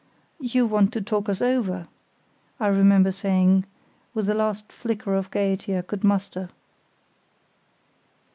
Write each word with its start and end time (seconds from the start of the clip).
"You 0.39 0.65
want 0.65 0.91
to 0.93 1.01
talk 1.03 1.29
us 1.29 1.43
over," 1.43 1.87
I 2.59 2.65
remember 2.69 3.11
saying, 3.11 3.65
with 4.15 4.25
the 4.25 4.33
last 4.33 4.71
flicker 4.71 5.13
of 5.13 5.29
gaiety 5.29 5.77
I 5.77 5.83
could 5.83 6.03
muster. 6.03 6.49